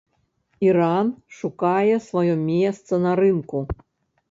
[0.67, 3.65] Іран шукае сваё месца на рынку.